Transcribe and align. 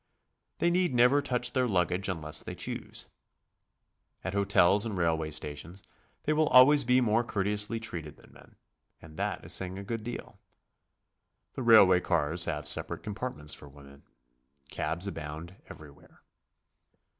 They 0.57 0.71
need 0.71 0.95
never 0.95 1.21
touch 1.21 1.51
their 1.53 1.67
luggage 1.67 2.09
unless 2.09 2.41
they 2.41 2.55
choose. 2.55 3.05
At 4.23 4.33
hotels 4.33 4.83
and 4.83 4.97
rail 4.97 5.15
way 5.15 5.29
stations 5.29 5.83
they 6.23 6.33
will 6.33 6.47
always 6.47 6.83
be 6.83 7.01
more 7.01 7.23
courteously 7.23 7.79
treated 7.79 8.17
than 8.17 8.33
men,— 8.33 8.55
and 9.03 9.15
that 9.17 9.45
is 9.45 9.53
saying 9.53 9.77
a 9.77 9.83
good 9.83 10.03
deal. 10.03 10.39
The 11.53 11.61
railway 11.61 11.99
cars 11.99 12.45
have 12.45 12.67
separate 12.67 13.03
compartments 13.03 13.53
for 13.53 13.69
women. 13.69 14.01
Cabs 14.71 15.05
abound 15.05 15.57
every 15.69 15.91
where. 15.91 16.23